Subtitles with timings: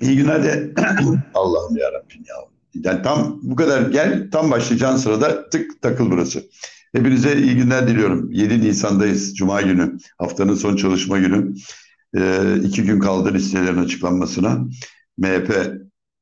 [0.00, 0.74] İyi günler de
[1.34, 2.34] Allah'ım ya Rabbim ya.
[2.74, 6.42] Yani tam bu kadar gel tam başlayacağın sırada tık takıl burası.
[6.92, 8.32] Hepinize iyi günler diliyorum.
[8.32, 9.98] 7 Nisan'dayız Cuma günü.
[10.18, 11.54] Haftanın son çalışma günü.
[12.16, 14.58] Ee, iki gün kaldı listelerin açıklanmasına.
[15.18, 15.72] MHP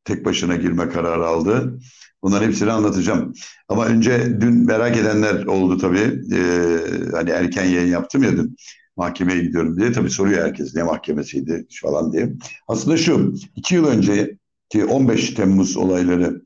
[0.04, 1.78] tek başına girme kararı aldı.
[2.22, 3.32] Bunların hepsini anlatacağım.
[3.68, 6.20] Ama önce dün merak edenler oldu tabii.
[6.34, 6.78] Ee,
[7.12, 8.56] hani erken yayın yaptım ya dün
[8.98, 9.92] mahkemeye gidiyorum diye.
[9.92, 12.32] Tabii soruyor herkes ne mahkemesiydi falan diye.
[12.68, 14.38] Aslında şu iki yıl önce
[14.68, 16.42] ki 15 Temmuz olayları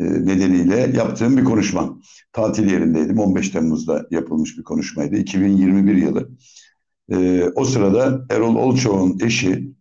[0.00, 1.98] e, nedeniyle yaptığım bir konuşma.
[2.32, 3.18] Tatil yerindeydim.
[3.18, 5.16] 15 Temmuz'da yapılmış bir konuşmaydı.
[5.16, 6.30] 2021 yılı.
[7.12, 9.74] E, o sırada Erol Olçoğ'un eşi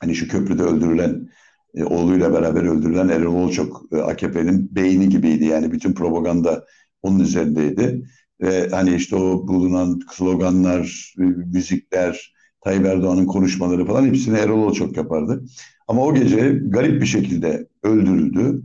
[0.00, 1.28] hani şu köprüde öldürülen
[1.74, 5.44] e, oğluyla beraber öldürülen Erol Olçok e, AKP'nin beyni gibiydi.
[5.44, 6.66] Yani bütün propaganda
[7.02, 8.04] onun üzerindeydi.
[8.44, 11.14] Ve hani işte o bulunan sloganlar,
[11.54, 15.44] müzikler, Tayyip Erdoğan'ın konuşmaları falan hepsini Erol çok yapardı.
[15.88, 18.62] Ama o gece garip bir şekilde öldürüldü.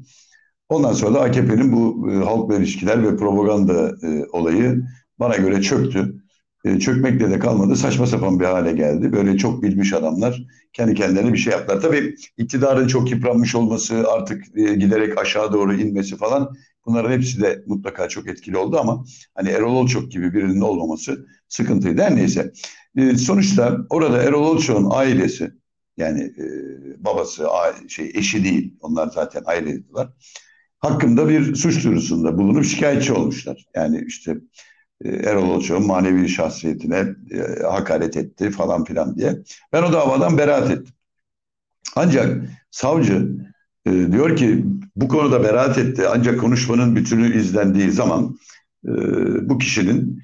[0.69, 4.83] Ondan sonra da AKP'nin bu e, halkla ilişkiler ve propaganda e, olayı
[5.19, 6.18] bana göre çöktü.
[6.65, 7.75] E, çökmekle de kalmadı.
[7.75, 9.11] Saçma sapan bir hale geldi.
[9.11, 10.43] Böyle çok bilmiş adamlar
[10.73, 11.81] kendi kendilerine bir şey yaptılar.
[11.81, 17.63] Tabii iktidarın çok yıpranmış olması, artık e, giderek aşağı doğru inmesi falan bunların hepsi de
[17.67, 22.01] mutlaka çok etkili oldu ama hani Erol Olçok gibi birinin olmaması sıkıntıydı.
[22.01, 22.51] Her neyse.
[22.97, 25.51] E, sonuçta orada Erol Olçok'un ailesi
[25.97, 26.45] yani e,
[27.05, 27.47] babası,
[27.87, 28.77] şey eşi değil.
[28.81, 30.09] Onlar zaten ayrıydılar.
[30.79, 33.65] Hakkında bir suç duyurusunda bulunup şikayetçi olmuşlar.
[33.75, 34.37] Yani işte
[35.05, 39.37] Erol Olçok'un manevi şahsiyetine e, hakaret etti falan filan diye.
[39.73, 40.93] Ben o davadan beraat ettim.
[41.95, 43.27] Ancak savcı
[43.85, 48.37] e, diyor ki bu konuda beraat etti ancak konuşmanın bütünü izlendiği zaman
[48.87, 48.91] e,
[49.49, 50.23] bu kişinin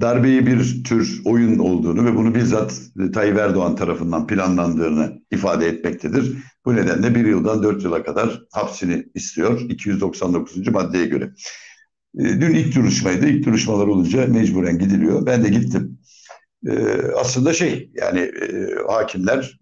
[0.00, 2.80] darbeyi bir tür oyun olduğunu ve bunu bizzat
[3.14, 6.36] Tayyip Erdoğan tarafından planlandığını ifade etmektedir.
[6.64, 10.68] Bu nedenle bir yıldan dört yıla kadar hapsini istiyor 299.
[10.68, 11.32] maddeye göre.
[12.18, 13.26] E, dün ilk duruşmaydı.
[13.26, 15.26] İlk duruşmalar olunca mecburen gidiliyor.
[15.26, 15.98] Ben de gittim.
[16.66, 19.58] E, aslında şey yani e, hakimler,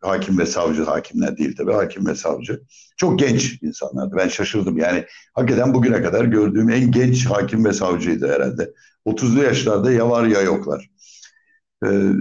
[0.00, 2.62] hakim ve savcı hakimler değil tabii hakim ve savcı.
[2.96, 4.16] Çok genç insanlardı.
[4.16, 8.72] Ben şaşırdım yani hakikaten bugüne kadar gördüğüm en genç hakim ve savcıydı herhalde.
[9.06, 10.90] 30'lu yaşlarda ya var ya yoklar.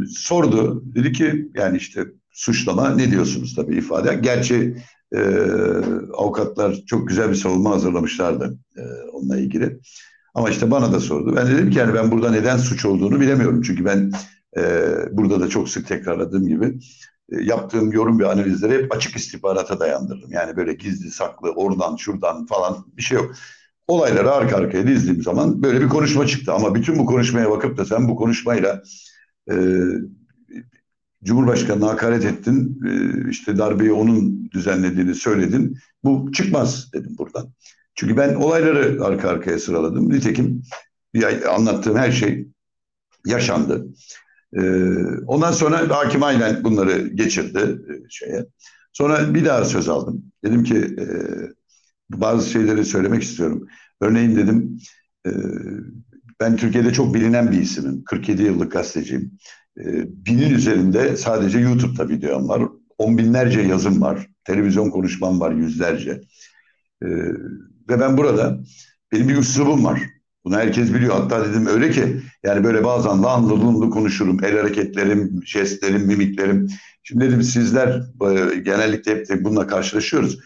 [0.09, 0.83] sordu.
[0.95, 4.19] Dedi ki yani işte suçlama ne diyorsunuz tabii ifade.
[4.21, 4.75] Gerçi
[5.15, 5.21] e,
[6.13, 8.81] avukatlar çok güzel bir savunma hazırlamışlardı e,
[9.13, 9.79] onunla ilgili.
[10.33, 11.35] Ama işte bana da sordu.
[11.35, 13.61] Ben de dedim ki yani ben burada neden suç olduğunu bilemiyorum.
[13.61, 14.11] Çünkü ben
[14.57, 16.79] e, burada da çok sık tekrarladığım gibi
[17.31, 20.31] e, yaptığım yorum ve analizleri hep açık istihbarata dayandırdım.
[20.31, 23.35] Yani böyle gizli saklı oradan şuradan falan bir şey yok.
[23.87, 26.53] Olayları arka arkaya dizdiğim zaman böyle bir konuşma çıktı.
[26.53, 28.83] Ama bütün bu konuşmaya bakıp da sen bu konuşmayla
[29.51, 29.55] e,
[31.23, 35.77] Cumhurbaşkanı'na hakaret ettin, e, işte darbeyi onun düzenlediğini söyledin.
[36.03, 37.53] Bu çıkmaz dedim buradan.
[37.95, 40.09] Çünkü ben olayları arka arkaya sıraladım.
[40.09, 40.63] Nitekim
[41.49, 42.47] anlattığım her şey
[43.25, 43.87] yaşandı.
[44.53, 44.61] E,
[45.27, 48.45] ondan sonra hakim aynen bunları geçirdi e, şeye.
[48.93, 50.23] Sonra bir daha söz aldım.
[50.43, 50.95] Dedim ki
[52.09, 53.67] bazı şeyleri söylemek istiyorum.
[54.01, 54.79] Örneğin dedim
[56.39, 58.03] ben Türkiye'de çok bilinen bir isimim.
[58.03, 59.31] 47 yıllık gazeteciyim.
[59.79, 62.63] Ee, binin üzerinde sadece YouTube'da videom var.
[62.97, 64.27] On binlerce yazım var.
[64.43, 66.21] Televizyon konuşmam var yüzlerce.
[67.03, 67.07] Ee,
[67.89, 68.59] ve ben burada
[69.11, 70.01] benim bir üslubum var.
[70.45, 71.13] Bunu herkes biliyor.
[71.13, 74.43] Hatta dedim öyle ki yani böyle bazen lanlı konuşurum.
[74.43, 76.67] El hareketlerim, jestlerim, mimiklerim.
[77.03, 77.87] Şimdi dedim sizler
[78.21, 80.39] e, genellikle hep de bununla karşılaşıyoruz.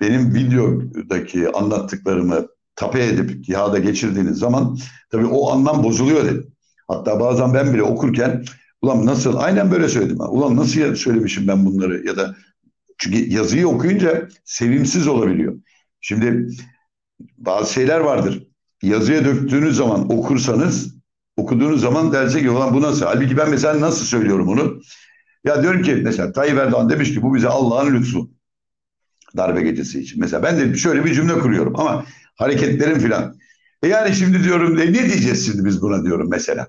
[0.00, 4.78] Benim videodaki anlattıklarımı tape edip kağıda geçirdiğiniz zaman
[5.10, 6.52] tabii o anlam bozuluyor dedim.
[6.88, 8.44] Hatta bazen ben bile okurken
[8.82, 10.20] ulan nasıl aynen böyle söyledim.
[10.20, 12.36] Ulan nasıl söylemişim ben bunları ya da
[12.98, 15.56] çünkü yazıyı okuyunca sevimsiz olabiliyor.
[16.00, 16.48] Şimdi
[17.38, 18.48] bazı şeyler vardır.
[18.82, 20.98] Yazıya döktüğünüz zaman okursanız
[21.36, 23.06] okuduğunuz zaman derse ki ulan bu nasıl?
[23.06, 24.80] Halbuki ben mesela nasıl söylüyorum bunu?
[25.44, 28.30] Ya diyorum ki mesela Tayyip Erdoğan demiş ki bu bize Allah'ın lütfu.
[29.36, 30.20] Darbe gecesi için.
[30.20, 32.04] Mesela ben de şöyle bir cümle kuruyorum ama
[32.36, 33.38] hareketlerim filan.
[33.82, 36.68] E yani şimdi diyorum e ne diyeceğiz şimdi biz buna diyorum mesela.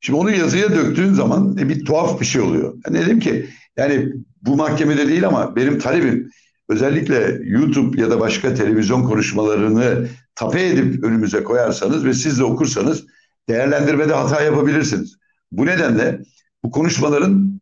[0.00, 2.74] Şimdi onu yazıya döktüğün zaman e, bir tuhaf bir şey oluyor.
[2.86, 4.12] Yani dedim ki yani
[4.42, 6.30] bu mahkemede değil ama benim talebim
[6.68, 13.06] özellikle YouTube ya da başka televizyon konuşmalarını tape edip önümüze koyarsanız ve siz de okursanız
[13.48, 15.16] değerlendirmede hata yapabilirsiniz.
[15.52, 16.20] Bu nedenle
[16.64, 17.60] bu konuşmaların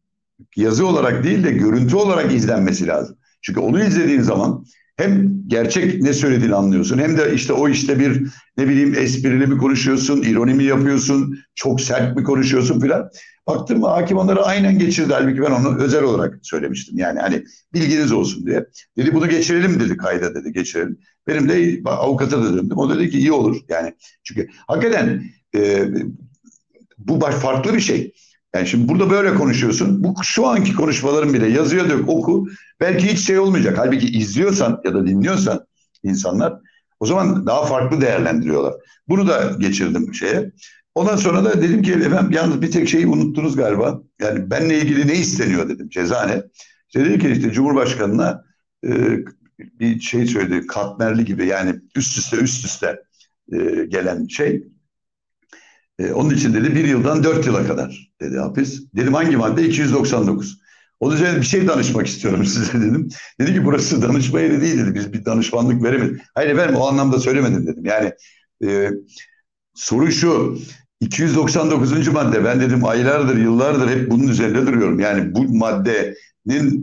[0.57, 3.17] yazı olarak değil de görüntü olarak izlenmesi lazım.
[3.43, 4.65] Çünkü onu izlediğin zaman
[4.99, 9.59] hem gerçek ne söylediğini anlıyorsun hem de işte o işte bir ne bileyim esprili mi
[9.59, 13.11] konuşuyorsun, ironi mi yapıyorsun, çok sert mi konuşuyorsun filan.
[13.47, 15.13] Baktım hakim onları aynen geçirdi.
[15.13, 16.99] Halbuki ben onu özel olarak söylemiştim.
[16.99, 18.67] Yani hani bilginiz olsun diye.
[18.97, 20.99] Dedi bunu geçirelim dedi kayda dedi geçirelim.
[21.27, 22.79] Benim de avukata da döndüm.
[22.79, 23.57] O dedi ki iyi olur.
[23.69, 25.25] Yani çünkü hakikaten
[25.55, 25.89] e,
[26.99, 28.13] bu farklı bir şey.
[28.55, 30.05] Yani şimdi burada böyle konuşuyorsun.
[30.05, 32.47] Bu şu anki konuşmaların bile yazıyor dök oku.
[32.81, 33.79] Belki hiç şey olmayacak.
[33.79, 35.67] Halbuki izliyorsan ya da dinliyorsan
[36.03, 36.55] insanlar
[37.01, 38.75] o zaman daha farklı değerlendiriyorlar.
[39.09, 40.53] Bunu da geçirdim şeye.
[40.95, 44.01] Ondan sonra da dedim ki efendim yalnız bir tek şeyi unuttunuz galiba.
[44.21, 46.43] Yani benle ilgili ne isteniyor dedim cezane.
[46.89, 48.45] İşte dedi ki işte Cumhurbaşkanı'na
[48.85, 48.91] e,
[49.59, 53.03] bir şey söyledi katmerli gibi yani üst üste üst üste
[53.53, 54.65] e, gelen şey.
[55.99, 58.83] E, onun için dedi bir yıldan dört yıla kadar dedi hapis.
[58.97, 59.67] Dedim hangi madde?
[59.67, 60.59] 299.
[61.01, 63.09] O üzerine bir şey danışmak istiyorum size dedim.
[63.41, 64.95] Dedi ki burası danışma yeri değil dedi.
[64.95, 66.23] Biz bir danışmanlık veremedik.
[66.35, 67.85] Hayır efendim o anlamda söylemedim dedim.
[67.85, 68.13] Yani
[68.65, 68.91] e,
[69.75, 70.59] soru şu
[71.01, 72.09] 299.
[72.09, 75.01] madde ben dedim aylardır yıllardır hep bunun üzerinde duruyorum.
[75.01, 76.15] Yani bu maddenin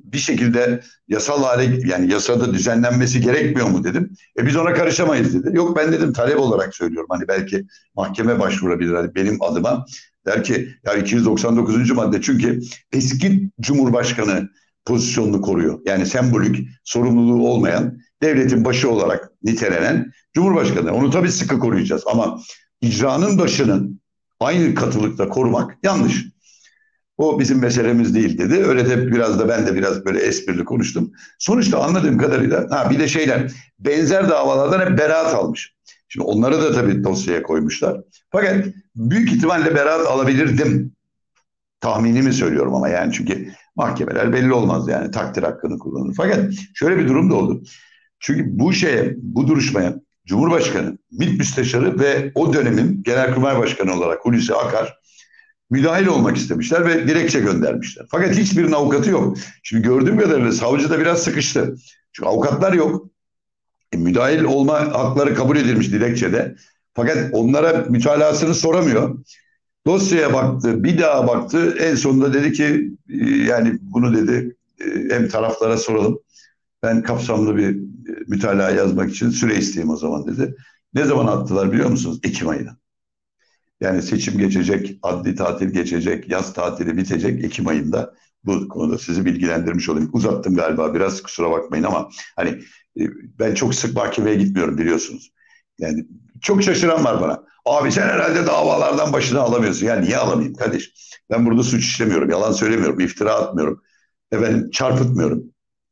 [0.04, 4.14] bir şekilde yasal hale yani yasada düzenlenmesi gerekmiyor mu dedim.
[4.40, 5.58] E biz ona karışamayız dedi.
[5.58, 7.08] Yok ben dedim talep olarak söylüyorum.
[7.10, 7.66] Hani belki
[7.96, 9.86] mahkeme başvurabilir hani benim adıma.
[10.26, 11.92] Der ki ya 299.
[11.92, 12.60] madde çünkü
[12.92, 14.50] eski Cumhurbaşkanı
[14.86, 15.80] pozisyonunu koruyor.
[15.86, 20.94] Yani sembolik sorumluluğu olmayan devletin başı olarak nitelenen Cumhurbaşkanı.
[20.94, 22.40] Onu tabii sıkı koruyacağız ama
[22.82, 24.02] icranın başının
[24.40, 26.26] aynı katılıkta korumak yanlış.
[27.18, 28.54] O bizim meselemiz değil dedi.
[28.54, 31.12] Öyle de biraz da ben de biraz böyle esprili konuştum.
[31.40, 35.76] Sonuçta anladığım kadarıyla ha bir de şeyler benzer davalardan hep beraat almış.
[36.08, 38.02] Şimdi onları da tabii dosyaya koymuşlar.
[38.32, 38.66] Fakat
[38.96, 40.96] büyük ihtimalle beraat alabilirdim.
[41.82, 46.14] Tahminimi söylüyorum ama yani çünkü mahkemeler belli olmaz yani takdir hakkını kullanır.
[46.18, 47.64] Fakat şöyle bir durum da oldu.
[48.20, 49.96] Çünkü bu şeye, bu duruşmaya
[50.26, 55.00] Cumhurbaşkanı, MİT Müsteşarı ve o dönemin Genelkurmay Başkanı olarak Hulusi Akar
[55.70, 58.06] müdahil olmak istemişler ve dilekçe göndermişler.
[58.10, 59.38] Fakat hiçbirinin avukatı yok.
[59.64, 61.76] Şimdi gördüğüm kadarıyla savcı da biraz sıkıştı.
[62.12, 63.10] Çünkü avukatlar yok.
[63.92, 66.56] E, müdahil olma hakları kabul edilmiş dilekçede.
[66.94, 69.18] Fakat onlara mütalasını soramıyor.
[69.88, 71.76] Dosyaya baktı, bir daha baktı.
[71.80, 74.86] En sonunda dedi ki e, yani bunu dedi e,
[75.16, 76.20] hem taraflara soralım.
[76.84, 77.78] Ben kapsamlı bir
[78.28, 80.56] mütalaa yazmak için süre isteyeyim o zaman dedi.
[80.94, 82.20] Ne zaman attılar biliyor musunuz?
[82.24, 82.78] Ekim ayında.
[83.86, 88.14] Yani seçim geçecek, adli tatil geçecek, yaz tatili bitecek Ekim ayında.
[88.44, 90.10] Bu konuda sizi bilgilendirmiş olayım.
[90.14, 92.50] Uzattım galiba biraz kusura bakmayın ama hani
[93.00, 93.02] e,
[93.40, 95.32] ben çok sık mahkemeye gitmiyorum biliyorsunuz.
[95.80, 96.06] Yani
[96.42, 97.44] çok şaşıran var bana.
[97.66, 99.86] Abi sen herhalde davalardan başına alamıyorsun.
[99.86, 100.94] Yani niye alamayayım kardeş?
[101.32, 103.82] Ben burada suç işlemiyorum, yalan söylemiyorum, iftira atmıyorum.
[104.32, 105.44] Efendim çarpıtmıyorum.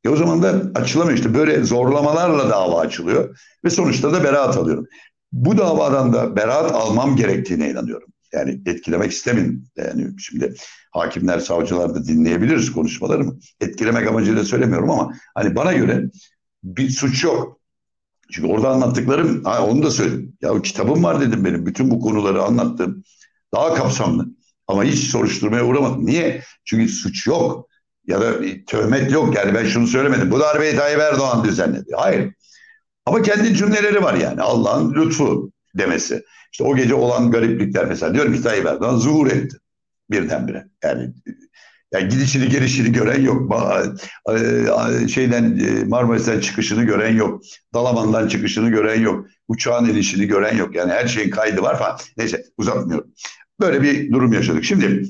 [0.03, 4.85] E o zaman da açılamıyor işte böyle zorlamalarla dava açılıyor ve sonuçta da beraat alıyorum.
[5.33, 8.09] Bu davadan da beraat almam gerektiğine inanıyorum.
[8.33, 9.67] Yani etkilemek istemin.
[9.77, 10.53] Yani şimdi
[10.91, 13.39] hakimler, savcılar da dinleyebiliriz konuşmalarımı.
[13.61, 16.09] Etkilemek amacıyla söylemiyorum ama hani bana göre
[16.63, 17.59] bir suç yok.
[18.31, 20.37] Çünkü orada anlattıklarım, ha onu da söyledim.
[20.41, 21.65] Ya kitabım var dedim benim.
[21.65, 23.03] Bütün bu konuları anlattım.
[23.53, 24.27] Daha kapsamlı.
[24.67, 26.05] Ama hiç soruşturmaya uğramadım.
[26.05, 26.43] Niye?
[26.65, 27.69] Çünkü suç yok.
[28.07, 28.33] Ya da
[28.67, 29.35] töhmet yok.
[29.35, 30.31] Yani ben şunu söylemedim.
[30.31, 31.91] Bu darbeyi Tayyip Erdoğan düzenledi.
[31.95, 32.33] Hayır.
[33.05, 34.41] Ama kendi cümleleri var yani.
[34.41, 36.23] Allah'ın lütfu demesi.
[36.51, 38.13] İşte o gece olan gariplikler mesela.
[38.13, 39.57] Diyorum ki Tayyip Erdoğan zuhur etti.
[40.11, 40.67] Birdenbire.
[40.83, 41.13] Yani
[41.93, 43.53] yani gidişini gelişini gören yok.
[45.09, 47.41] Şeyden e, Marmaris'ten çıkışını gören yok.
[47.73, 49.25] Dalaman'dan çıkışını gören yok.
[49.47, 50.75] Uçağın inişini gören yok.
[50.75, 51.97] Yani her şeyin kaydı var falan.
[52.17, 53.11] Neyse uzatmıyorum.
[53.59, 54.63] Böyle bir durum yaşadık.
[54.63, 55.07] Şimdi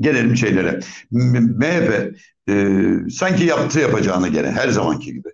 [0.00, 0.80] gelelim şeylere.
[1.10, 2.14] MHP
[2.48, 5.28] e, sanki yaptığı yapacağını gene her zamanki gibi.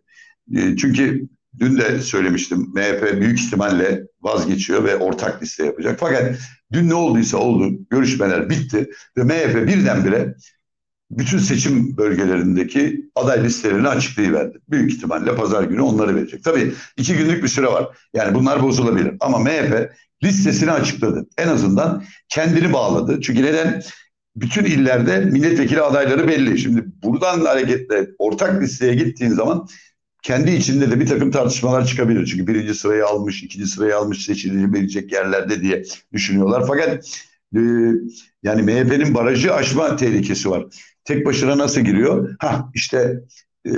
[0.57, 1.29] E, çünkü
[1.61, 6.01] dün de söylemiştim MHP büyük ihtimalle vazgeçiyor ve ortak liste yapacak.
[6.01, 6.37] Fakat
[6.73, 7.79] dün ne olduysa oldu.
[7.91, 10.35] Görüşmeler bitti ve MHP birdenbire
[11.11, 14.59] bütün seçim bölgelerindeki aday listelerini açıklayıverdi.
[14.69, 16.45] Büyük ihtimalle pazar günü onları verecek.
[16.45, 17.87] Tabii iki günlük bir süre var.
[18.15, 19.15] Yani bunlar bozulabilir.
[19.21, 19.91] Ama MHP
[20.25, 21.27] listesini açıkladı.
[21.39, 23.21] En azından kendini bağladı.
[23.21, 23.83] Çünkü neden?
[24.37, 26.59] Bütün illerde milletvekili adayları belli.
[26.59, 29.69] Şimdi buradan hareketle ortak listeye gittiğin zaman
[30.25, 32.27] kendi içinde de bir takım tartışmalar çıkabilir.
[32.27, 36.65] Çünkü birinci sırayı almış, ikinci sırayı almış seçilebilecek yerlerde diye düşünüyorlar.
[36.67, 37.05] Fakat
[37.57, 37.61] e,
[38.43, 40.65] yani MHP'nin barajı aşma tehlikesi var
[41.05, 42.37] tek başına nasıl giriyor?
[42.39, 43.21] Ha işte
[43.67, 43.71] e,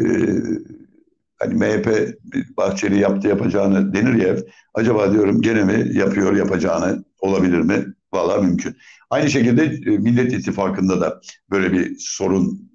[1.39, 2.17] hani MHP
[2.57, 4.37] Bahçeli yaptı yapacağını denir ya
[4.75, 7.87] acaba diyorum gene mi yapıyor yapacağını olabilir mi?
[8.13, 8.77] Valla mümkün.
[9.11, 12.71] Aynı şekilde e, Millet İttifakı'nda da böyle bir sorun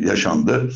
[0.00, 0.70] yaşandı.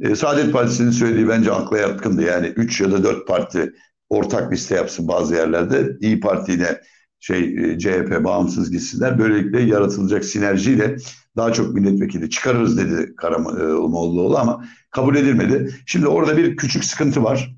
[0.00, 2.22] E, Saadet Partisi'nin söylediği bence akla yatkındı.
[2.22, 3.72] Yani 3 ya da 4 parti
[4.08, 5.96] ortak liste yapsın bazı yerlerde.
[6.00, 6.80] İyi Parti ile
[7.20, 9.18] şey e, CHP bağımsız gitsinler.
[9.18, 10.96] Böylelikle yaratılacak sinerjiyle
[11.36, 15.74] daha çok milletvekili çıkarırız dedi Karamollaoğlu ama kabul edilmedi.
[15.86, 17.56] Şimdi orada bir küçük sıkıntı var.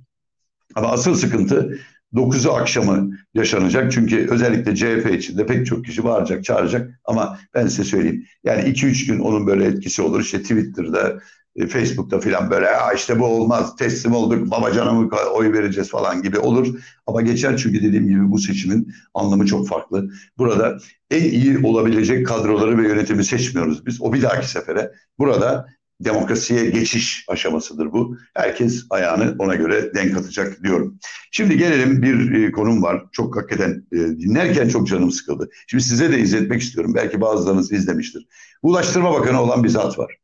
[0.75, 1.79] Ama asıl sıkıntı
[2.15, 3.93] 9'u akşamı yaşanacak.
[3.93, 7.01] Çünkü özellikle CHP içinde pek çok kişi bağıracak, çağıracak.
[7.05, 8.25] Ama ben size söyleyeyim.
[8.45, 10.21] Yani 2-3 gün onun böyle etkisi olur.
[10.21, 11.21] İşte Twitter'da, e,
[11.67, 16.39] Facebook'ta falan böyle ya işte bu olmaz teslim olduk babacana mı oy vereceğiz falan gibi
[16.39, 16.79] olur.
[17.07, 20.11] Ama geçer çünkü dediğim gibi bu seçimin anlamı çok farklı.
[20.39, 20.79] Burada
[21.11, 24.03] en iyi olabilecek kadroları ve yönetimi seçmiyoruz biz.
[24.03, 24.93] O bir dahaki sefere.
[25.19, 25.67] Burada
[26.01, 28.17] demokrasiye geçiş aşamasıdır bu.
[28.35, 30.99] Herkes ayağını ona göre denk atacak diyorum.
[31.31, 33.05] Şimdi gelelim bir e, konum var.
[33.13, 35.51] Çok hakikaten e, dinlerken çok canım sıkıldı.
[35.67, 36.95] Şimdi size de izletmek istiyorum.
[36.95, 38.27] Belki bazılarınız izlemiştir.
[38.63, 40.19] Ulaştırma Bakanı olan bir zat var.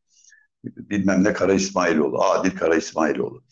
[0.64, 3.42] Bilmem ne Kara İsmailoğlu, Adil Kara İsmailoğlu.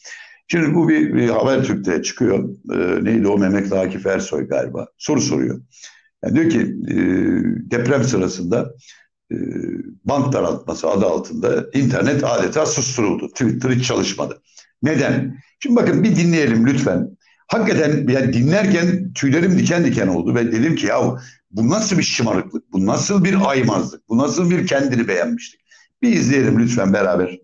[0.49, 2.49] Şimdi bu bir, bir Habertürk'te çıkıyor.
[2.75, 4.87] E, neydi o Mehmet Akif Ersoy galiba.
[4.99, 5.61] Soru soruyor.
[6.25, 6.97] Yani diyor ki e,
[7.71, 8.75] deprem sırasında
[9.33, 9.37] e,
[10.05, 13.29] bank daraltması adı altında internet adeta susturuldu.
[13.29, 14.43] Twitter hiç çalışmadı.
[14.83, 15.43] Neden?
[15.61, 17.17] Şimdi bakın bir dinleyelim lütfen.
[17.49, 21.17] Hakikaten yani dinlerken tüylerim diken diken oldu ve dedim ki ya
[21.51, 25.62] bu nasıl bir şımarıklık, bu nasıl bir aymazlık, bu nasıl bir kendini beğenmişlik.
[26.03, 27.41] Bir izleyelim lütfen beraber.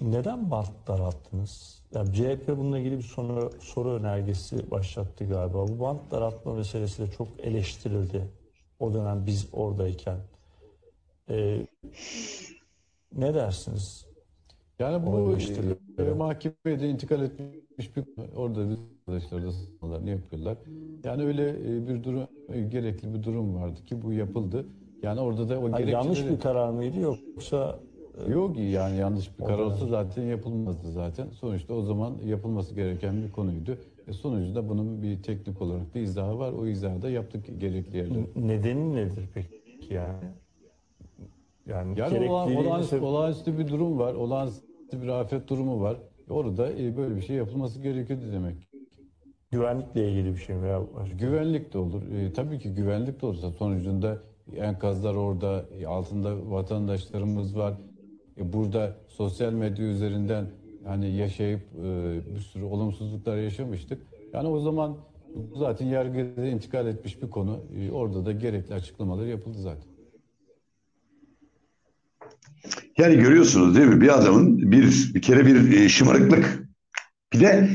[0.00, 1.82] Neden bant daralttınız?
[1.94, 5.68] Ya CHP bununla ilgili bir soru, soru önergesi başlattı galiba.
[5.68, 8.28] Bu bant daraltma meselesi de çok eleştirildi.
[8.78, 10.18] O dönem biz oradayken.
[11.30, 11.66] Ee,
[13.12, 14.06] ne dersiniz?
[14.78, 15.38] Yani bu
[15.98, 18.04] e, mahkemeye de intikal etmiş bir
[18.36, 20.58] orada biz arkadaşlar da sınavlarını yapıyorlar.
[21.04, 24.66] Yani öyle e, bir durum e, gerekli bir durum vardı ki bu yapıldı.
[25.04, 27.78] Yani orada da o Hayır, yanlış bir karar mıydı yoksa
[28.28, 31.28] Yok yani yanlış bir karar olsa zaten yapılmazdı zaten.
[31.30, 33.78] Sonuçta o zaman yapılması gereken bir konuydu.
[34.08, 36.52] E sonucunda bunun bir teknik olarak bir izahı var.
[36.52, 38.26] O izahı da yaptık gerekli yerlere.
[38.36, 40.24] nedeni nedir peki yani?
[41.66, 44.14] Yani, yani olan, olağanüstü, olağanüstü bir durum var.
[44.14, 45.96] Olağanüstü bir afet durumu var.
[46.30, 48.56] Orada e, böyle bir şey yapılması gerekiyordu demek.
[49.50, 50.68] Güvenlikle ilgili bir şey mi?
[50.68, 50.82] Ya?
[51.18, 52.02] Güvenlik de olur.
[52.12, 54.18] E, tabii ki güvenlik de olursa sonucunda
[54.56, 57.74] enkazlar orada, e, altında vatandaşlarımız var.
[58.38, 60.46] E, burada sosyal medya üzerinden
[60.84, 64.02] hani yaşayıp e, bir sürü olumsuzluklar yaşamıştık.
[64.32, 64.96] Yani o zaman
[65.56, 67.60] zaten yargıda intikal etmiş bir konu.
[67.92, 69.94] Orada da gerekli açıklamalar yapıldı zaten.
[72.98, 74.00] Yani görüyorsunuz değil mi?
[74.00, 76.68] Bir adamın bir bir kere bir şımarıklık,
[77.32, 77.68] bir de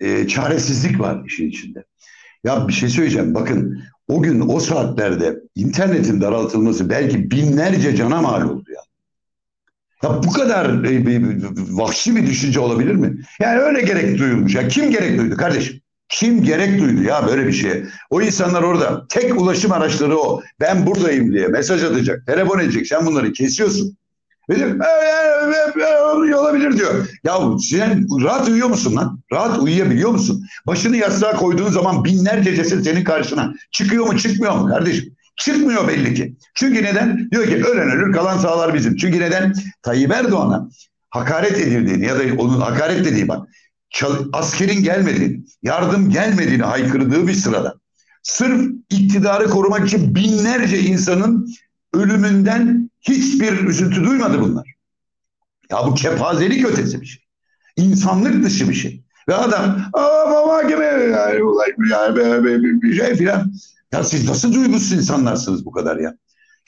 [0.00, 1.84] e, çaresizlik var işin içinde.
[2.44, 3.34] Ya bir şey söyleyeceğim.
[3.34, 8.80] Bakın o gün o saatlerde internetin daraltılması belki binlerce cana mal oldu ya.
[10.02, 13.16] Ya bu kadar e, bir, vahşi bir düşünce olabilir mi?
[13.40, 14.54] Yani öyle gerek duyulmuş.
[14.54, 15.80] Ya kim gerek duydu kardeşim?
[16.08, 17.86] Kim gerek duydu ya böyle bir şeye?
[18.10, 20.42] O insanlar orada tek ulaşım araçları o.
[20.60, 22.86] Ben buradayım diye mesaj atacak, telefon edecek.
[22.86, 23.96] Sen bunları kesiyorsun.
[24.50, 24.78] Ve diyor,
[26.38, 27.08] olabilir diyor.
[27.24, 29.20] Ya sen rahat uyuyor musun lan?
[29.32, 30.46] Rahat uyuyabiliyor musun?
[30.66, 33.54] Başını yastığa koyduğun zaman binlerce ceset senin karşına.
[33.70, 35.16] Çıkıyor mu çıkmıyor mu kardeşim?
[35.40, 36.36] Çıkmıyor belli ki.
[36.54, 37.30] Çünkü neden?
[37.30, 38.96] Diyor ki ölen ölür kalan sağlar bizim.
[38.96, 39.54] Çünkü neden?
[39.82, 40.68] Tayyip Erdoğan'a
[41.10, 43.48] hakaret edildiğini ya da onun hakaret dediği bak
[44.32, 47.74] askerin gelmediğini, yardım gelmediğini haykırdığı bir sırada
[48.22, 51.48] sırf iktidarı korumak için binlerce insanın
[51.94, 54.74] ölümünden hiçbir üzüntü duymadı bunlar.
[55.70, 57.22] Ya bu kepazelik ötesi bir şey.
[57.76, 59.04] İnsanlık dışı bir şey.
[59.28, 60.82] Ve adam aa baba gibi
[61.12, 61.40] yani,
[62.82, 63.52] bir şey filan.
[63.92, 66.14] Ya siz nasıl duygusuz insanlarsınız bu kadar ya?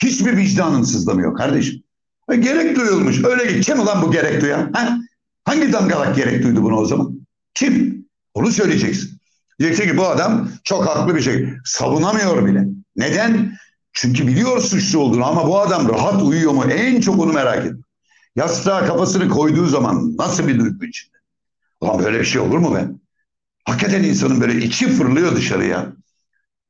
[0.03, 1.83] Hiçbir vicdanın sızlamıyor kardeşim.
[2.31, 3.23] E, gerek duyulmuş.
[3.23, 4.71] Öyle kim ulan bu gerek duyan?
[4.73, 4.97] Ha?
[5.45, 7.19] Hangi dangalak gerek duydu bunu o zaman?
[7.53, 8.05] Kim?
[8.33, 9.19] Onu söyleyeceksin.
[9.59, 11.49] Diyeceksin ki bu adam çok haklı bir şey.
[11.65, 12.65] Savunamıyor bile.
[12.95, 13.57] Neden?
[13.93, 16.63] Çünkü biliyor suçlu olduğunu ama bu adam rahat uyuyor mu?
[16.63, 17.83] En çok onu merak ediyorum.
[18.35, 21.17] Yastığa kafasını koyduğu zaman nasıl bir duygu içinde?
[21.81, 22.87] Ulan böyle bir şey olur mu be?
[23.65, 25.93] Hakikaten insanın böyle içi fırlıyor dışarıya.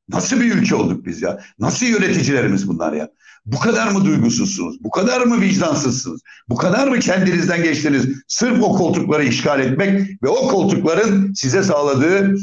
[0.08, 1.40] Nasıl bir ülke olduk biz ya?
[1.58, 3.08] Nasıl yöneticilerimiz bunlar ya?
[3.46, 4.84] Bu kadar mı duygusuzsunuz?
[4.84, 6.20] Bu kadar mı vicdansızsınız?
[6.48, 8.08] Bu kadar mı kendinizden geçtiniz?
[8.28, 12.34] Sırf o koltukları işgal etmek ve o koltukların size sağladığı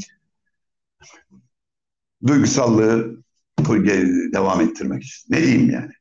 [2.27, 3.21] duygusallığı
[4.33, 5.33] devam ettirmek için.
[5.33, 5.91] Ne diyeyim yani?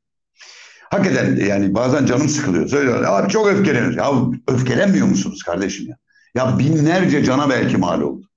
[0.91, 2.69] Hakikaten yani bazen canım sıkılıyor.
[2.69, 3.97] Söylüyorlar abi çok öfkeleniyoruz.
[3.97, 4.13] Ya
[4.49, 5.97] öfkelenmiyor musunuz kardeşim ya?
[6.35, 8.30] Ya binlerce cana belki mal oldu.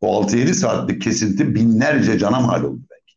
[0.00, 3.14] O 6-7 saatlik kesinti binlerce cana mal oldu belki.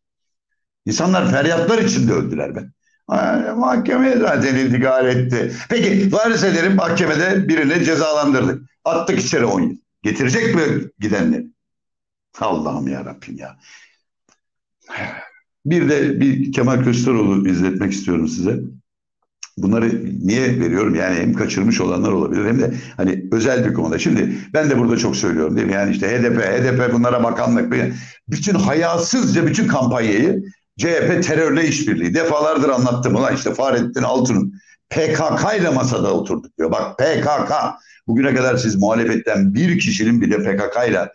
[0.86, 2.64] İnsanlar feryatlar içinde öldüler be.
[3.08, 5.54] Ha, Mahkemeye zaten intikal etti.
[5.70, 8.70] Peki farz edelim mahkemede birini cezalandırdık.
[8.86, 9.78] Attık içeri 10 yıl.
[10.04, 10.62] Getirecek mi
[11.00, 11.48] gidenleri?
[12.40, 13.58] Allah'ım ya Rabbim ya.
[15.66, 18.60] Bir de bir Kemal Kılıçdaroğlu izletmek istiyorum size.
[19.58, 20.96] Bunları niye veriyorum?
[20.96, 24.00] Yani hem kaçırmış olanlar olabilir hem de hani özel bir konuda.
[24.00, 25.74] Şimdi ben de burada çok söylüyorum değil mi?
[25.74, 27.74] Yani işte HDP, HDP bunlara bakanlık.
[28.28, 30.44] Bütün hayasızca bütün kampanyayı
[30.78, 32.14] CHP terörle işbirliği.
[32.14, 34.54] Defalardır anlattım ulan işte Fahrettin Altun'un
[34.90, 36.72] PKK ile masada oturduk diyor.
[36.72, 37.52] Bak PKK
[38.08, 41.10] bugüne kadar siz muhalefetten bir kişinin bile PKK ile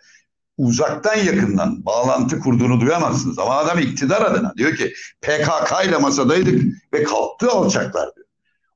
[0.57, 3.39] uzaktan yakından bağlantı kurduğunu duyamazsınız.
[3.39, 8.09] Ama adam iktidar adına diyor ki PKK ile masadaydık ve kalktı alçaklar.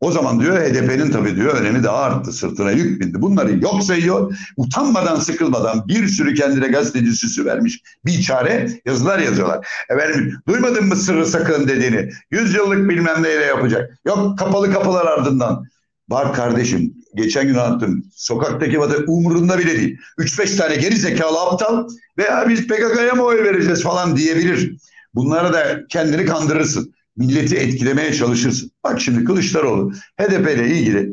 [0.03, 2.33] O zaman diyor HDP'nin tabii diyor önemi daha arttı.
[2.33, 3.21] Sırtına yük bindi.
[3.21, 4.37] Bunları yok sayıyor.
[4.57, 7.81] Utanmadan sıkılmadan bir sürü kendine gazeteci süsü vermiş.
[8.05, 9.67] Bir çare yazılar yazıyorlar.
[9.89, 12.09] Efendim duymadın mı sırrı sakın dediğini?
[12.31, 13.99] Yüz yıllık bilmem neyle yapacak.
[14.05, 15.65] Yok kapalı kapılar ardından.
[16.09, 18.03] Var kardeşim geçen gün anlattım.
[18.15, 19.97] Sokaktaki vata umurunda bile değil.
[20.19, 24.77] 3-5 tane geri zekalı aptal veya biz PKK'ya mı oy vereceğiz falan diyebilir.
[25.15, 28.71] Bunlara da kendini kandırırsın milleti etkilemeye çalışırsın.
[28.83, 29.91] Bak şimdi Kılıçdaroğlu
[30.21, 31.09] HDP ile ilgili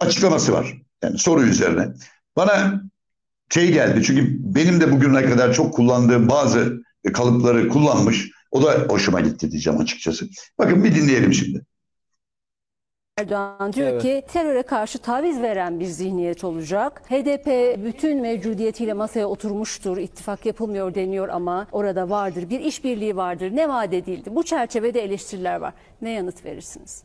[0.00, 0.82] açıklaması var.
[1.02, 1.88] Yani soru üzerine.
[2.36, 2.82] Bana
[3.50, 8.30] şey geldi çünkü benim de bugüne kadar çok kullandığım bazı kalıpları kullanmış.
[8.50, 10.28] O da hoşuma gitti diyeceğim açıkçası.
[10.58, 11.64] Bakın bir dinleyelim şimdi.
[13.24, 14.02] Erdoğan diyor Evet.
[14.02, 17.02] ki teröre karşı taviz veren bir zihniyet olacak.
[17.08, 17.46] HDP
[17.84, 19.96] bütün mevcudiyetiyle masaya oturmuştur.
[19.96, 22.50] İttifak yapılmıyor deniyor ama orada vardır.
[22.50, 23.50] Bir işbirliği vardır.
[23.56, 24.34] Ne vaat edildi?
[24.34, 25.74] Bu çerçevede eleştiriler var.
[26.02, 27.02] Ne yanıt verirsiniz?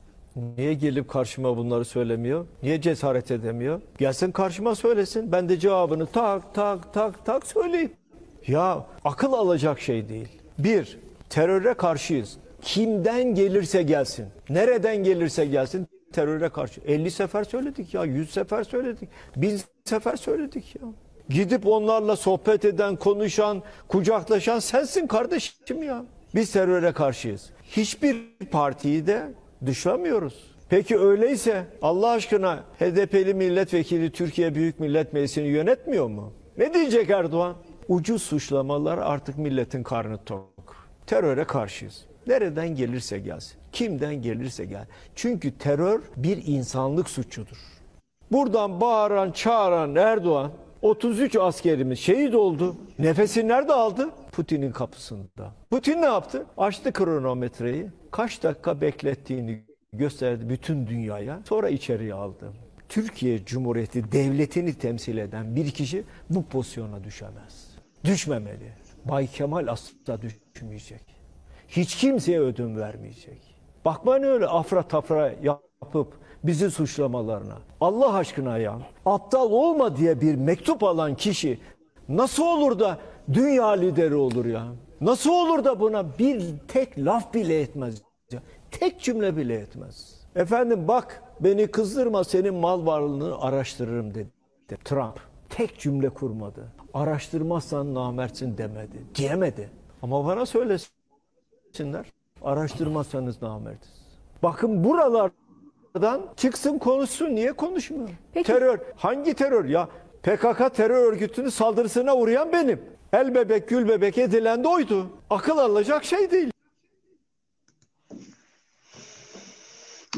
[0.58, 2.46] Niye gelip karşıma bunları söylemiyor?
[2.63, 3.82] Niye cesaret edemiyor?
[3.98, 5.32] Gelsin karşıma söylesin.
[5.32, 7.92] Ben de cevabını tak tak tak tak söyleyeyim.
[8.48, 10.28] Ya akıl alacak şey değil.
[10.60, 11.00] Bir,
[11.30, 12.38] teröre karşıyız.
[12.62, 16.82] Kimden gelirse gelsin, nereden gelirse gelsin teröre karşı.
[16.82, 20.88] 50 sefer söyledik ya, 100 sefer söyledik, 1000 sefer söyledik ya.
[21.29, 26.05] Gidip onlarla sohbet eden, konuşan, kucaklaşan sensin kardeşim ya.
[26.36, 27.50] Biz teröre karşıyız.
[27.64, 28.18] Hiçbir
[28.51, 29.33] partiyi de
[29.66, 30.55] dışlamıyoruz.
[30.70, 36.33] Peki öyleyse Allah aşkına HDP'li milletvekili Türkiye Büyük Millet Meclisi'ni yönetmiyor mu?
[36.57, 37.55] Ne diyecek Erdoğan?
[37.88, 40.88] Ucuz suçlamalar artık milletin karnı tok.
[41.07, 42.05] Teröre karşıyız.
[42.27, 43.58] Nereden gelirse gelsin.
[43.72, 44.86] Kimden gelirse gel.
[45.16, 47.58] Çünkü terör bir insanlık suçudur.
[48.32, 50.51] Buradan bağıran, çağıran Erdoğan
[50.82, 52.75] 33 askerimiz şehit oldu.
[53.00, 54.10] Nefesini nerede aldı?
[54.32, 55.53] Putin'in kapısında.
[55.70, 56.46] Putin ne yaptı?
[56.58, 57.88] Açtı kronometreyi.
[58.12, 61.40] Kaç dakika beklettiğini gösterdi bütün dünyaya.
[61.46, 62.53] Sonra içeriye aldı.
[62.90, 67.75] Türkiye Cumhuriyeti devletini temsil eden bir kişi bu pozisyona düşemez.
[68.03, 68.74] Düşmemeli.
[69.05, 71.19] Bay Kemal asla düşmeyecek.
[71.70, 73.55] Hiç kimseye ödün vermeyecek.
[73.86, 76.08] Bakmayın öyle afra tafra yapıp
[76.44, 77.58] bizi suçlamalarına.
[77.82, 81.60] Allah aşkına ya aptal olma diye bir mektup alan kişi
[82.10, 82.98] nasıl olur da
[83.34, 84.68] dünya lideri olur ya?
[85.01, 88.01] Nasıl olur da buna bir tek laf bile etmez?
[88.32, 88.40] ya?
[88.72, 90.20] Tek cümle bile etmez.
[90.36, 94.29] Efendim bak beni kızdırma senin mal varlığını araştırırım dedi.
[94.86, 96.72] Trump tek cümle kurmadı.
[96.94, 98.98] Araştırmazsan namertsin demedi.
[99.16, 99.70] Diyemedi.
[100.01, 100.46] Ama bana
[101.74, 102.05] söylesinler.
[102.42, 103.90] Araştırmazsanız namertiz.
[104.44, 107.36] Bakın buralardan çıksın konuşsun.
[107.36, 108.10] Niye konuşmuyor?
[108.34, 108.48] Peki.
[108.48, 108.79] Terör.
[108.96, 109.66] Hangi terör?
[109.66, 109.90] Ya
[110.24, 112.82] PKK terör örgütünün saldırısına uğrayan benim.
[113.14, 115.10] El bebek gül bebek edilen de oydu.
[115.29, 116.51] Akıl alacak şey değil.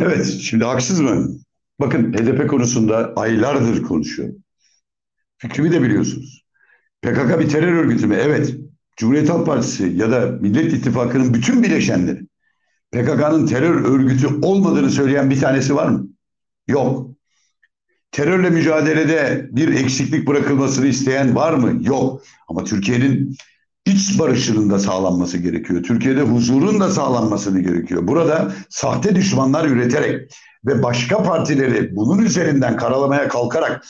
[0.02, 1.28] Evet, şimdi haksız mı?
[1.80, 4.36] Bakın HDP konusunda aylardır konuşuyorum.
[5.38, 6.46] Fikrimi de biliyorsunuz.
[7.02, 8.16] PKK bir terör örgütü mü?
[8.22, 8.56] Evet.
[9.02, 12.20] Cumhuriyet Halk Partisi ya da Millet İttifakı'nın bütün bileşenleri
[12.92, 16.08] PKK'nın terör örgütü olmadığını söyleyen bir tanesi var mı?
[16.68, 17.12] Yok.
[18.12, 21.88] Terörle mücadelede bir eksiklik bırakılmasını isteyen var mı?
[21.88, 22.22] Yok.
[22.48, 23.36] Ama Türkiye'nin
[23.86, 25.84] iç barışının da sağlanması gerekiyor.
[25.84, 28.08] Türkiye'de huzurun da sağlanmasını gerekiyor.
[28.08, 30.36] Burada sahte düşmanlar üreterek
[30.66, 33.86] ve başka partileri bunun üzerinden karalamaya kalkarak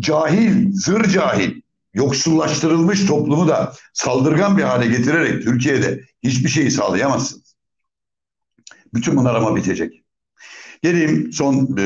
[0.00, 1.60] cahil, zır cahil,
[1.96, 7.56] yoksullaştırılmış toplumu da saldırgan bir hale getirerek Türkiye'de hiçbir şeyi sağlayamazsınız.
[8.94, 10.04] Bütün bunlar ama bitecek.
[10.82, 11.84] Geleyim son e,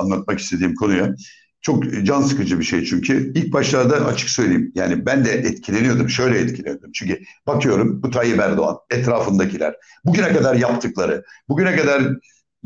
[0.00, 1.14] anlatmak istediğim konuya.
[1.60, 3.32] Çok can sıkıcı bir şey çünkü.
[3.34, 4.72] İlk başlarda açık söyleyeyim.
[4.74, 6.08] Yani ben de etkileniyordum.
[6.08, 6.90] Şöyle etkileniyordum.
[6.92, 12.02] Çünkü bakıyorum bu Tayyip Erdoğan, etrafındakiler, bugüne kadar yaptıkları, bugüne kadar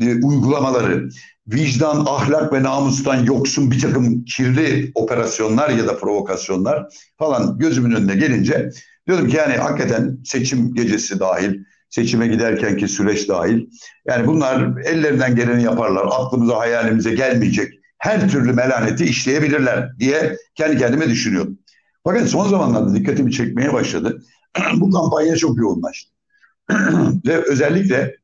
[0.01, 1.09] e, uygulamaları,
[1.53, 6.85] vicdan, ahlak ve namustan yoksun bir takım kirli operasyonlar ya da provokasyonlar
[7.17, 8.69] falan gözümün önüne gelince
[9.07, 11.59] diyordum ki yani hakikaten seçim gecesi dahil
[11.89, 13.65] seçime giderkenki süreç dahil.
[14.07, 16.07] Yani bunlar ellerinden geleni yaparlar.
[16.11, 21.59] Aklımıza hayalimize gelmeyecek her türlü melaneti işleyebilirler diye kendi kendime düşünüyordum.
[22.03, 24.23] Fakat son zamanlarda dikkatimi çekmeye başladı.
[24.75, 26.11] Bu kampanya çok yoğunlaştı.
[27.25, 28.15] Ve özellikle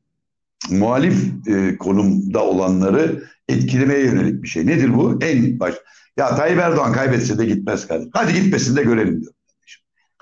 [0.70, 4.66] muhalif e, konumda olanları etkilemeye yönelik bir şey.
[4.66, 5.18] Nedir bu?
[5.22, 5.74] En baş.
[6.16, 8.10] Ya Tayyip Erdoğan kaybetse de gitmez kardeşim.
[8.14, 9.32] Hadi gitmesin de görelim diyor.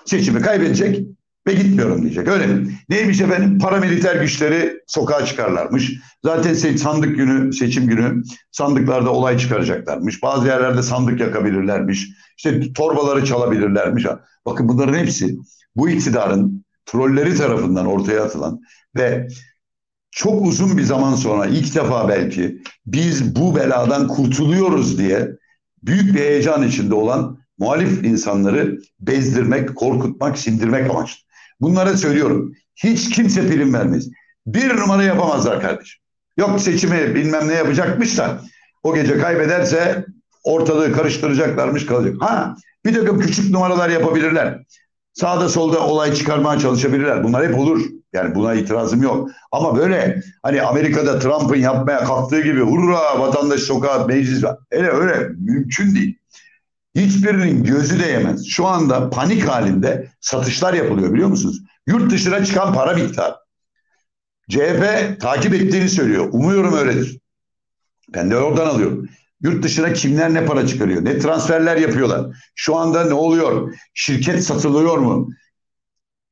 [0.05, 1.07] Seçimi kaybedecek
[1.47, 2.29] ve gitmiyorum diyecek.
[2.29, 2.69] Öyle mi?
[2.89, 3.59] Neymiş efendim?
[3.59, 5.93] Paramiliter güçleri sokağa çıkarlarmış.
[6.25, 10.23] Zaten sandık günü, seçim günü sandıklarda olay çıkaracaklarmış.
[10.23, 12.09] Bazı yerlerde sandık yakabilirlermiş.
[12.37, 14.07] İşte torbaları çalabilirlermiş.
[14.47, 15.39] Bakın bunların hepsi
[15.77, 18.61] bu iktidarın trolleri tarafından ortaya atılan
[18.97, 19.29] ve
[20.17, 25.31] çok uzun bir zaman sonra ilk defa belki biz bu beladan kurtuluyoruz diye
[25.83, 31.21] büyük bir heyecan içinde olan muhalif insanları bezdirmek, korkutmak, sindirmek amaçlı.
[31.61, 32.53] Bunlara söylüyorum.
[32.77, 34.09] Hiç kimse prim vermez.
[34.47, 36.01] Bir numara yapamazlar kardeşim.
[36.37, 38.41] Yok seçimi bilmem ne yapacakmış da
[38.83, 40.07] o gece kaybederse
[40.45, 42.15] ortalığı karıştıracaklarmış kalacak.
[42.21, 44.59] Ha bir takım küçük numaralar yapabilirler.
[45.17, 47.25] Sağda solda olay çıkarmaya çalışabilirler.
[47.25, 47.81] Bunlar hep olur.
[48.13, 49.31] Yani buna itirazım yok.
[49.53, 54.57] Ama böyle hani Amerika'da Trump'ın yapmaya kalktığı gibi hurra vatandaş sokağa meclis var.
[54.71, 56.19] Öyle öyle mümkün değil.
[56.95, 58.47] Hiçbirinin gözü değmez.
[58.47, 61.63] Şu anda panik halinde satışlar yapılıyor biliyor musunuz?
[61.87, 63.35] Yurt dışına çıkan para miktarı.
[64.51, 66.29] CHP takip ettiğini söylüyor.
[66.33, 67.19] Umuyorum öyledir.
[68.15, 69.09] Ben de oradan alıyorum.
[69.47, 71.05] Yurt dışına kimler ne para çıkarıyor?
[71.05, 72.37] Ne transferler yapıyorlar?
[72.55, 73.75] Şu anda ne oluyor?
[73.95, 75.29] Şirket satılıyor mu?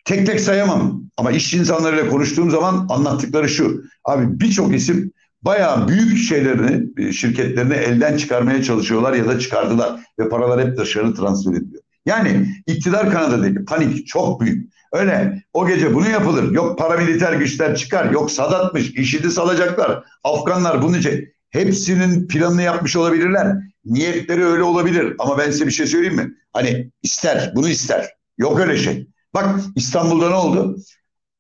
[0.05, 1.03] Tek tek sayamam.
[1.17, 3.83] Ama iş insanlarıyla konuştuğum zaman anlattıkları şu.
[4.05, 10.01] Abi birçok isim bayağı büyük şeylerini, şirketlerini elden çıkarmaya çalışıyorlar ya da çıkardılar.
[10.19, 11.83] Ve paralar hep dışarı transfer ediliyor.
[12.07, 14.73] Yani iktidar kanadındaki panik çok büyük.
[14.93, 16.53] Öyle o gece bunu yapılır.
[16.53, 18.11] Yok paramiliter güçler çıkar.
[18.11, 18.91] Yok Sadat'mış.
[18.91, 20.05] IŞİD'i salacaklar.
[20.25, 21.34] Afganlar bunun için.
[21.55, 23.57] Hepsinin planını yapmış olabilirler.
[23.85, 25.15] Niyetleri öyle olabilir.
[25.19, 26.35] Ama ben size bir şey söyleyeyim mi?
[26.53, 28.09] Hani ister, bunu ister.
[28.39, 29.07] Yok öyle şey.
[29.35, 30.77] Bak İstanbul'da ne oldu?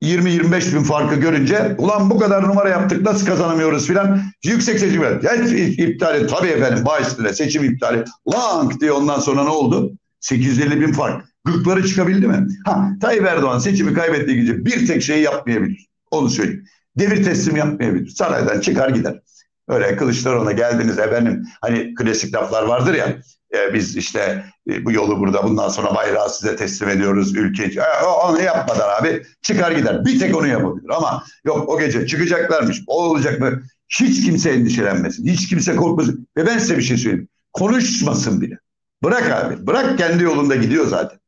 [0.02, 4.22] 20-25 bin farkı görünce ulan bu kadar numara yaptık nasıl kazanamıyoruz filan.
[4.44, 6.30] Yüksek seçim yani iptal et.
[6.30, 8.04] Tabii efendim bahisle seçim iptali.
[8.34, 9.92] Lang diye ondan sonra ne oldu?
[10.20, 11.24] 850 bin fark.
[11.44, 12.46] Gıkları çıkabildi mi?
[12.64, 15.86] Ha, Tayyip Erdoğan seçimi kaybettiği gece bir tek şeyi yapmayabilir.
[16.10, 16.64] Onu söyleyeyim.
[16.98, 18.08] Devir teslim yapmayabilir.
[18.08, 19.20] Saraydan çıkar gider.
[19.68, 21.46] Öyle Kılıçdaroğlu'na geldiniz efendim.
[21.60, 23.16] Hani klasik laflar vardır ya.
[23.54, 27.64] E, biz işte e, bu yolu burada bundan sonra bayrağı size teslim ediyoruz ülke.
[27.64, 30.04] E, onu yapmadan abi çıkar gider.
[30.04, 32.82] Bir tek onu yapabilir ama yok o gece çıkacaklarmış.
[32.86, 33.62] O olacak mı?
[34.00, 35.26] Hiç kimse endişelenmesin.
[35.26, 36.28] Hiç kimse korkmasın.
[36.36, 37.28] Ve ben size bir şey söyleyeyim.
[37.52, 38.58] Konuşmasın bile.
[39.02, 39.66] Bırak abi.
[39.66, 41.18] Bırak kendi yolunda gidiyor zaten.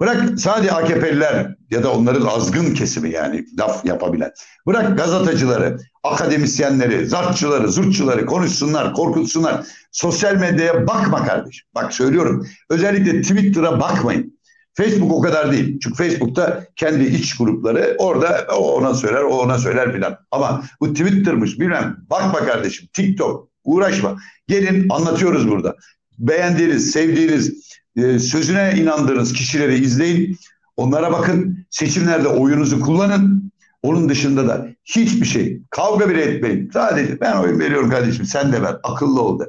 [0.00, 4.32] Bırak sadece AKP'liler ya da onların azgın kesimi yani laf yapabilen.
[4.66, 9.66] Bırak gazetecileri, akademisyenleri, zartçıları, zurtçuları konuşsunlar, korkutsunlar.
[9.92, 11.66] Sosyal medyaya bakma kardeşim.
[11.74, 12.46] Bak söylüyorum.
[12.70, 14.36] Özellikle Twitter'a bakmayın.
[14.74, 15.78] Facebook o kadar değil.
[15.82, 20.18] Çünkü Facebook'ta kendi iç grupları orada o ona söyler, o ona söyler filan.
[20.30, 21.96] Ama bu Twitter'mış bilmem.
[22.10, 22.88] Bakma kardeşim.
[22.92, 24.16] TikTok uğraşma.
[24.48, 25.76] Gelin anlatıyoruz burada.
[26.18, 30.38] Beğendiğiniz, sevdiğiniz, e, sözüne inandığınız kişileri izleyin.
[30.76, 31.66] Onlara bakın.
[31.70, 33.52] Seçimlerde oyunuzu kullanın.
[33.82, 36.70] Onun dışında da hiçbir şey kavga bile etmeyin.
[36.72, 38.76] Sadece ben oyun veriyorum kardeşim sen de ver.
[38.82, 39.46] Akıllı ol da.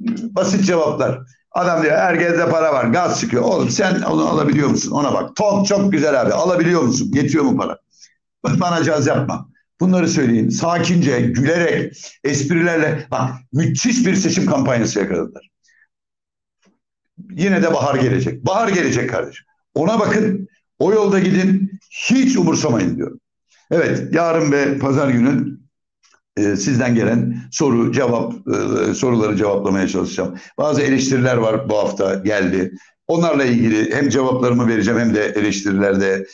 [0.00, 1.20] Basit cevaplar.
[1.52, 3.42] Adam diyor herkeste para var gaz çıkıyor.
[3.42, 4.90] Oğlum sen onu alabiliyor musun?
[4.90, 5.36] Ona bak.
[5.36, 7.10] Top çok güzel abi alabiliyor musun?
[7.14, 7.78] Yetiyor mu para?
[8.60, 9.48] Bana caz yapma.
[9.80, 10.48] Bunları söyleyin.
[10.48, 13.06] Sakince, gülerek, esprilerle.
[13.10, 15.50] Bak müthiş bir seçim kampanyası yakaladılar.
[17.30, 18.46] Yine de bahar gelecek.
[18.46, 19.46] Bahar gelecek kardeşim.
[19.74, 20.48] Ona bakın.
[20.78, 21.80] O yolda gidin.
[22.10, 23.20] Hiç umursamayın diyorum.
[23.70, 25.58] Evet yarın ve pazar günü
[26.36, 30.34] e, sizden gelen soru cevap e, soruları cevaplamaya çalışacağım.
[30.58, 32.72] Bazı eleştiriler var bu hafta geldi.
[33.06, 36.26] Onlarla ilgili hem cevaplarımı vereceğim hem de eleştirilerde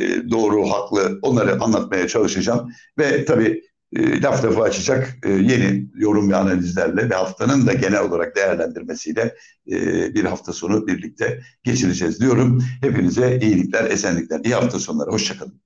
[0.00, 2.72] e, doğru, haklı onları anlatmaya çalışacağım.
[2.98, 3.62] Ve tabii
[3.96, 9.34] e, laf lafı açacak e, yeni yorum ve analizlerle ve haftanın da genel olarak değerlendirmesiyle
[9.70, 12.64] e, bir hafta sonu birlikte geçireceğiz diyorum.
[12.80, 15.10] Hepinize iyilikler, esenlikler, iyi hafta sonları.
[15.10, 15.62] Hoşçakalın.